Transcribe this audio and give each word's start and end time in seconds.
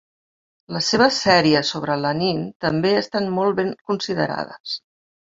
Les 0.75 0.85
seves 0.93 1.17
sèries 1.25 1.73
sobre 1.75 1.97
Lenin 2.05 2.39
també 2.65 2.93
estan 3.01 3.27
molt 3.35 3.59
ben 3.59 3.69
considerades. 3.91 4.73